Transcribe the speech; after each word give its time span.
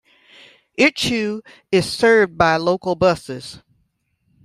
Ichiu 0.79 1.43
is 1.71 1.87
served 1.87 2.35
by 2.35 2.57
local 2.57 2.95
buses. 2.95 3.61